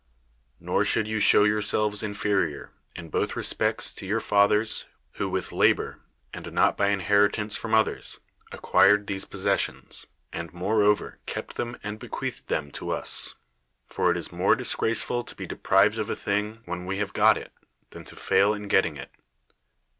[0.59, 4.87] Xor should you show yourselves inferior in both respects to your fath ers,
[5.21, 5.99] who with labor,
[6.33, 8.19] and not by inheritance from others,
[8.51, 13.35] acquired these possessions, and moreover kept them and bequeathed them to us;
[13.85, 17.37] for it is more disgraceful to be deprived of a thing when we have got
[17.37, 17.51] it,
[17.91, 19.11] than to fail in getting it.